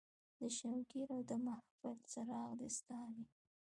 د 0.39 0.41
شوګیراو 0.57 1.27
د 1.29 1.31
محفل 1.45 1.97
څراغ 2.11 2.49
دې 2.59 2.69
ستا 2.77 2.99
وي 3.13 3.25